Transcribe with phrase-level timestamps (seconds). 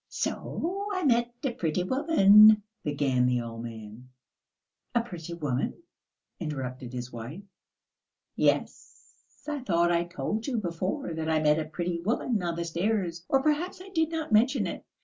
[0.09, 4.09] "So I met a pretty woman..." began the old man.
[4.95, 5.83] "A pretty woman!"
[6.39, 7.43] interrupted his wife.
[8.35, 9.13] "Yes....
[9.47, 13.23] I thought I told you before that I met a pretty woman on the stairs,
[13.29, 14.83] or perhaps I did not mention it?